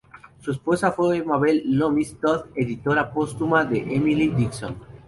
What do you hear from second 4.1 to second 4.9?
Dickinson.